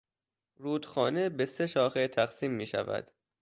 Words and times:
رودخانه 0.55 1.29
به 1.29 1.45
سه 1.45 1.67
شاخه 1.67 2.07
تقسیم 2.07 2.51
میشود. 2.51 3.11